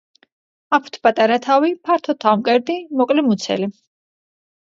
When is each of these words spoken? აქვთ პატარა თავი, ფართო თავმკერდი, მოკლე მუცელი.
აქვთ 0.77 0.95
პატარა 1.07 1.35
თავი, 1.43 1.69
ფართო 1.89 2.15
თავმკერდი, 2.23 2.79
მოკლე 3.03 3.25
მუცელი. 3.29 3.69